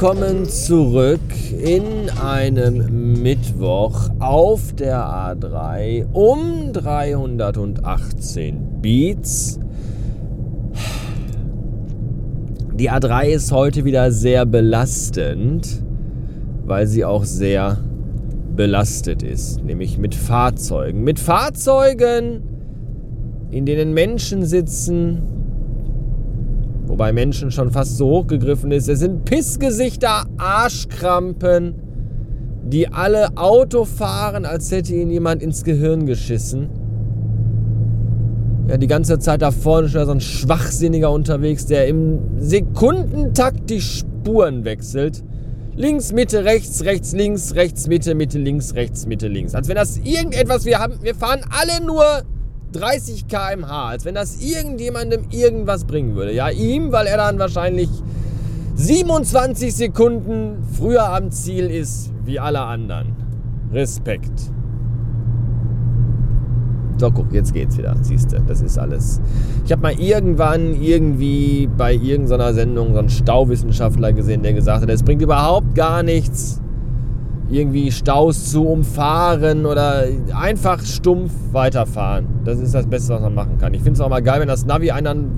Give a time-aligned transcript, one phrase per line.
[0.00, 1.18] Willkommen zurück
[1.60, 9.58] in einem Mittwoch auf der A3 um 318 Beats.
[12.74, 15.82] Die A3 ist heute wieder sehr belastend,
[16.64, 17.78] weil sie auch sehr
[18.54, 21.02] belastet ist, nämlich mit Fahrzeugen.
[21.02, 22.44] Mit Fahrzeugen,
[23.50, 25.37] in denen Menschen sitzen,
[26.88, 28.88] wobei Menschen schon fast so hochgegriffen ist.
[28.88, 31.74] Es sind Pissgesichter, Arschkrampen,
[32.64, 36.68] die alle Auto fahren, als hätte ihnen jemand ins Gehirn geschissen.
[38.68, 43.80] Ja, die ganze Zeit da vorne schon so ein Schwachsinniger unterwegs, der im Sekundentakt die
[43.80, 45.24] Spuren wechselt.
[45.74, 49.54] Links, Mitte, rechts, rechts, links, rechts, Mitte, Mitte, links, rechts, Mitte, links.
[49.54, 52.04] Als wenn das irgendetwas, wir haben, wir fahren alle nur
[52.72, 56.32] 30 km/h, als wenn das irgendjemandem irgendwas bringen würde.
[56.32, 57.88] Ja, ihm, weil er dann wahrscheinlich
[58.74, 63.16] 27 Sekunden früher am Ziel ist wie alle anderen.
[63.72, 64.52] Respekt.
[66.98, 67.96] So, guck, jetzt geht's wieder.
[68.02, 69.20] Siehst du, das ist alles.
[69.64, 74.90] Ich habe mal irgendwann irgendwie bei irgendeiner Sendung so einen Stauwissenschaftler gesehen, der gesagt hat,
[74.90, 76.60] es bringt überhaupt gar nichts,
[77.50, 80.04] irgendwie Staus zu umfahren oder
[80.34, 82.26] einfach stumpf weiterfahren.
[82.44, 83.72] Das ist das Beste, was man machen kann.
[83.74, 85.30] Ich finde es auch mal geil, wenn das Navi einen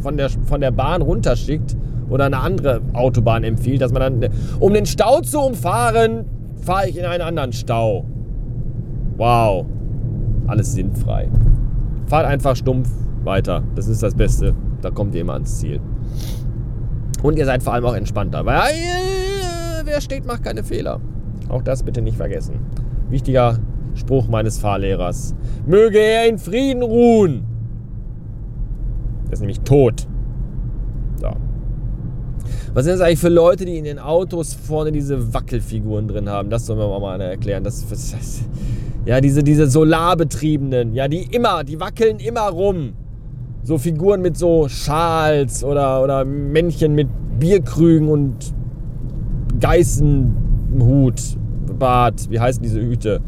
[0.00, 1.76] von der, von der Bahn runterschickt
[2.08, 4.30] oder eine andere Autobahn empfiehlt, dass man dann,
[4.60, 6.24] um den Stau zu umfahren,
[6.62, 8.04] fahre ich in einen anderen Stau.
[9.16, 9.66] Wow.
[10.46, 11.28] Alles sinnfrei.
[12.06, 12.88] Fahrt einfach stumpf
[13.24, 13.62] weiter.
[13.74, 14.54] Das ist das Beste.
[14.80, 15.80] Da kommt ihr immer ans Ziel.
[17.22, 18.46] Und ihr seid vor allem auch entspannter.
[18.46, 21.00] Weil äh, wer steht, macht keine Fehler.
[21.48, 22.54] Auch das bitte nicht vergessen.
[23.08, 23.58] Wichtiger
[23.94, 25.34] Spruch meines Fahrlehrers.
[25.66, 27.44] Möge er in Frieden ruhen.
[29.26, 30.06] Er ist nämlich tot.
[31.20, 31.30] So.
[32.74, 36.50] Was sind das eigentlich für Leute, die in den Autos vorne diese Wackelfiguren drin haben?
[36.50, 37.64] Das soll mir mal einer erklären.
[37.64, 38.42] Das, das, das,
[39.04, 42.92] ja, diese, diese solarbetriebenen, ja, die immer, die wackeln immer rum.
[43.64, 47.08] So Figuren mit so Schals oder, oder Männchen mit
[47.38, 48.54] Bierkrügen und
[49.60, 51.36] Geißenhut,
[51.74, 53.20] Bart, wie heißen diese Hüte?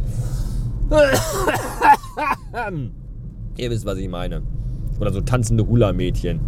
[3.57, 4.43] Ihr wisst, was ich meine.
[5.01, 6.41] Oder so tanzende Hula-Mädchen.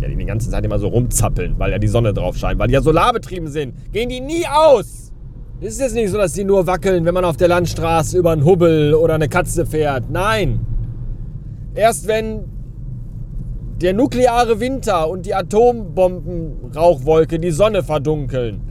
[0.00, 2.58] Ja, die die ganze Zeit immer so rumzappeln, weil ja die Sonne drauf scheint.
[2.58, 3.74] Weil die ja solarbetrieben sind.
[3.92, 5.12] Gehen die nie aus.
[5.60, 8.30] Es ist jetzt nicht so, dass die nur wackeln, wenn man auf der Landstraße über
[8.30, 10.10] einen Hubbel oder eine Katze fährt.
[10.10, 10.60] Nein.
[11.74, 12.44] Erst wenn
[13.82, 18.62] der nukleare Winter und die Atombombenrauchwolke die Sonne verdunkeln,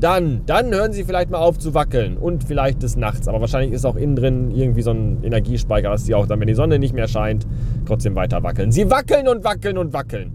[0.00, 3.26] dann, dann hören sie vielleicht mal auf zu wackeln und vielleicht des Nachts.
[3.26, 6.46] Aber wahrscheinlich ist auch innen drin irgendwie so ein Energiespeicher, dass sie auch dann, wenn
[6.46, 7.46] die Sonne nicht mehr scheint,
[7.86, 8.70] trotzdem weiter wackeln.
[8.70, 10.32] Sie wackeln und wackeln und wackeln.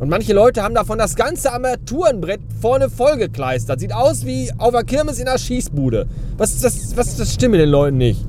[0.00, 3.78] Und manche Leute haben davon das ganze Armaturenbrett vorne vollgekleistert.
[3.78, 6.06] Sieht aus wie auf der Kirmes in der Schießbude.
[6.36, 8.26] Was das, was das stimmt den Leuten nicht?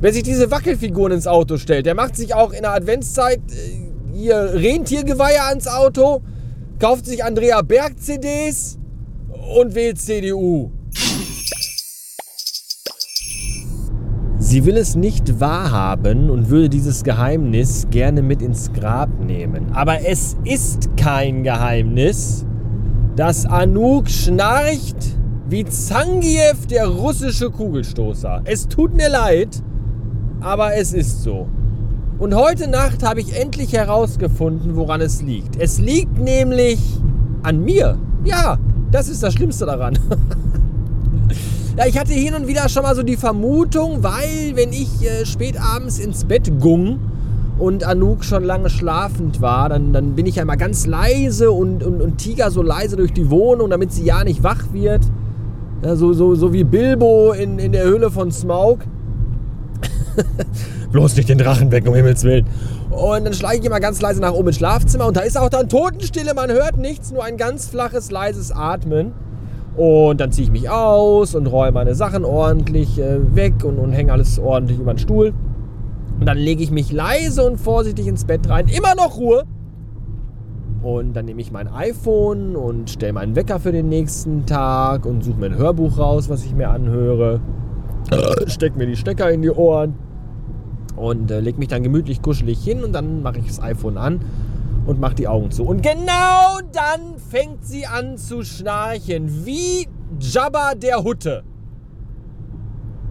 [0.00, 4.16] Wer sich diese Wackelfiguren ins Auto stellt, der macht sich auch in der Adventszeit äh,
[4.16, 6.22] hier Rentiergeweihe ans Auto,
[6.78, 8.78] kauft sich Andrea Berg CDs
[9.48, 10.70] und wählt CDU.
[14.38, 19.72] Sie will es nicht wahrhaben und würde dieses Geheimnis gerne mit ins Grab nehmen.
[19.72, 22.46] Aber es ist kein Geheimnis,
[23.16, 28.42] dass Anouk schnarcht wie Zangiev, der russische Kugelstoßer.
[28.44, 29.62] Es tut mir leid,
[30.40, 31.48] aber es ist so.
[32.18, 35.60] Und heute Nacht habe ich endlich herausgefunden, woran es liegt.
[35.60, 36.78] Es liegt nämlich
[37.42, 37.98] an mir.
[38.24, 38.58] Ja,
[38.90, 39.98] das ist das Schlimmste daran.
[41.76, 45.26] ja, ich hatte hin und wieder schon mal so die Vermutung, weil wenn ich äh,
[45.26, 46.98] spät abends ins Bett gung
[47.58, 51.82] und Anouk schon lange schlafend war, dann, dann bin ich ja immer ganz leise und,
[51.82, 55.02] und, und tiger so leise durch die Wohnung, damit sie ja nicht wach wird.
[55.82, 58.80] Ja, so, so, so wie Bilbo in, in der Höhle von Smaug.
[60.92, 62.46] Bloß nicht den Drachen weg, um Himmels Willen.
[62.90, 65.48] Und dann schlage ich immer ganz leise nach oben ins Schlafzimmer und da ist auch
[65.48, 69.12] dann Totenstille, man hört nichts, nur ein ganz flaches, leises Atmen.
[69.76, 73.92] Und dann ziehe ich mich aus und räume meine Sachen ordentlich äh, weg und, und
[73.92, 75.32] hänge alles ordentlich über den Stuhl.
[76.18, 78.66] Und dann lege ich mich leise und vorsichtig ins Bett rein.
[78.66, 79.44] Immer noch Ruhe.
[80.82, 85.22] Und dann nehme ich mein iPhone und stelle meinen Wecker für den nächsten Tag und
[85.22, 87.40] suche mir ein Hörbuch raus, was ich mir anhöre.
[88.46, 89.94] Steck mir die Stecker in die Ohren
[90.98, 94.20] und äh, leg mich dann gemütlich kuschelig hin und dann mache ich das iPhone an
[94.86, 95.64] und mache die Augen zu.
[95.64, 99.86] Und genau dann fängt sie an zu schnarchen, wie
[100.18, 101.44] Jabba der Hutte.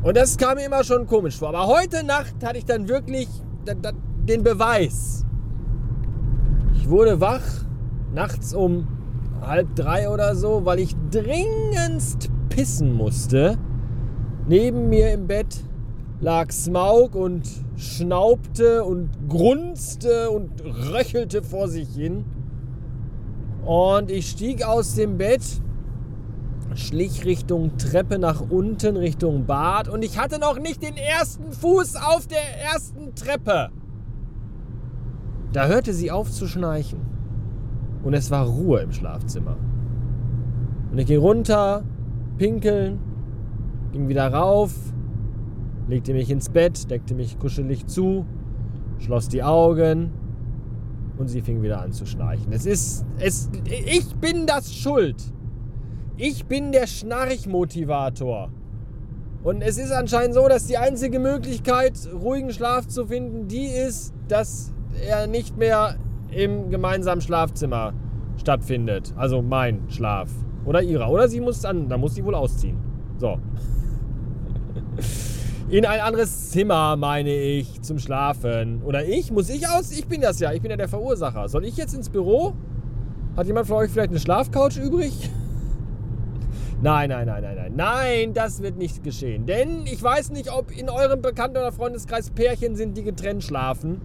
[0.04, 1.50] Und das kam mir immer schon komisch vor.
[1.50, 3.28] Aber heute Nacht hatte ich dann wirklich
[3.66, 5.26] den Beweis.
[6.76, 7.42] Ich wurde wach,
[8.14, 8.88] nachts um
[9.42, 13.58] halb drei oder so, weil ich dringendst pissen musste.
[14.48, 15.64] Neben mir im Bett
[16.20, 22.26] lag Smaug und schnaubte und grunzte und röchelte vor sich hin.
[23.66, 25.44] Und ich stieg aus dem Bett,
[26.74, 31.96] schlich Richtung Treppe nach unten, Richtung Bad und ich hatte noch nicht den ersten Fuß
[31.96, 33.70] auf der ersten Treppe.
[35.54, 37.00] Da hörte sie auf zu schnarchen
[38.04, 39.58] und es war Ruhe im Schlafzimmer.
[40.92, 41.84] Und ich ging runter,
[42.38, 43.00] pinkeln,
[43.92, 44.74] ging wieder rauf,
[45.88, 48.26] legte mich ins Bett, deckte mich kuschelig zu,
[49.00, 50.12] schloss die Augen
[51.18, 52.52] und sie fing wieder an zu schnarchen.
[52.52, 55.16] Es ist, es, ich bin das Schuld.
[56.18, 58.50] Ich bin der Schnarchmotivator.
[59.44, 64.14] Und es ist anscheinend so, dass die einzige Möglichkeit, ruhigen Schlaf zu finden, die ist,
[64.28, 64.74] dass
[65.08, 65.96] er nicht mehr
[66.32, 67.94] im gemeinsamen Schlafzimmer
[68.38, 69.14] stattfindet.
[69.16, 70.30] Also mein Schlaf.
[70.66, 71.10] Oder ihrer.
[71.10, 72.78] Oder sie muss dann, da muss sie wohl ausziehen.
[73.18, 73.38] So.
[75.70, 78.82] In ein anderes Zimmer, meine ich, zum Schlafen.
[78.84, 79.32] Oder ich?
[79.32, 79.92] Muss ich aus?
[79.92, 80.54] Ich bin das ja.
[80.54, 81.50] Ich bin ja der Verursacher.
[81.50, 82.54] Soll ich jetzt ins Büro?
[83.36, 85.12] Hat jemand von euch vielleicht eine Schlafcouch übrig?
[86.82, 87.74] Nein, nein, nein, nein, nein.
[87.76, 89.48] Nein, das wird nicht geschehen.
[89.48, 94.00] Denn ich weiß nicht, ob in eurem Bekannten- oder Freundeskreis Pärchen sind, die getrennt schlafen.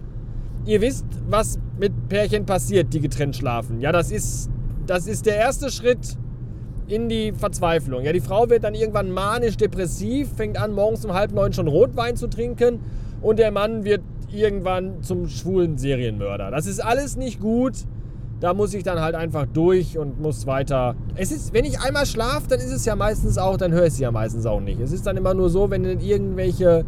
[0.65, 3.79] Ihr wisst, was mit Pärchen passiert, die getrennt schlafen.
[3.79, 4.49] Ja, das ist,
[4.87, 6.17] das ist der erste Schritt
[6.87, 8.03] in die Verzweiflung.
[8.03, 12.15] Ja, die Frau wird dann irgendwann manisch-depressiv, fängt an, morgens um halb neun schon Rotwein
[12.15, 12.79] zu trinken
[13.21, 14.01] und der Mann wird
[14.31, 16.51] irgendwann zum schwulen Serienmörder.
[16.51, 17.73] Das ist alles nicht gut.
[18.39, 20.95] Da muss ich dann halt einfach durch und muss weiter.
[21.15, 23.93] Es ist, wenn ich einmal schlafe, dann ist es ja meistens auch, dann höre ich
[23.93, 24.81] sie ja meistens auch nicht.
[24.81, 26.83] Es ist dann immer nur so, wenn dann irgendwelche,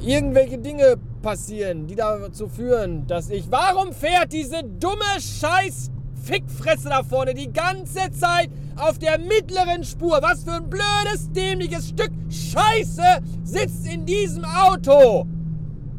[0.00, 3.52] irgendwelche Dinge passieren, die dazu führen, dass ich.
[3.52, 10.18] Warum fährt diese dumme Scheiß Fickfresse da vorne die ganze Zeit auf der mittleren Spur.
[10.22, 15.26] Was für ein blödes, dämliches Stück Scheiße sitzt in diesem Auto.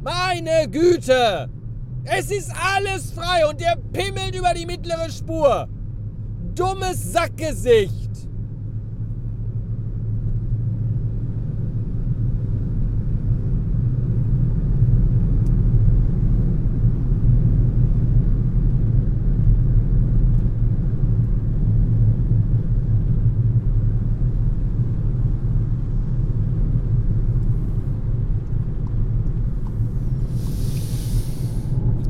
[0.01, 1.49] Meine Güte.
[2.05, 5.67] Es ist alles frei und der pimmelt über die mittlere Spur.
[6.55, 8.02] Dummes Sackgesicht.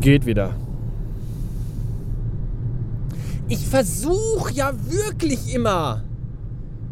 [0.03, 0.53] Geht wieder.
[3.47, 6.03] Ich versuche ja wirklich immer,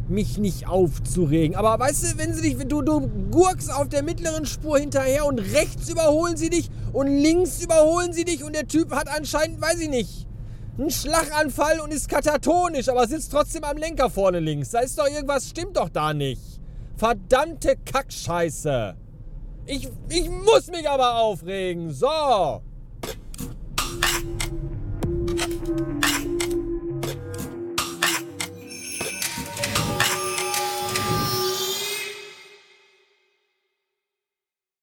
[0.07, 1.57] mich nicht aufzuregen.
[1.57, 5.39] Aber weißt du, wenn sie dich, du, du gurkst auf der mittleren Spur hinterher und
[5.39, 9.81] rechts überholen sie dich und links überholen sie dich und der Typ hat anscheinend, weiß
[9.81, 10.25] ich nicht,
[10.77, 14.69] einen Schlaganfall und ist katatonisch, aber sitzt trotzdem am Lenker vorne links.
[14.69, 16.61] Da ist doch irgendwas, stimmt doch da nicht.
[16.95, 18.95] Verdammte Kackscheiße.
[19.65, 21.91] Ich, ich muss mich aber aufregen.
[21.91, 22.61] So.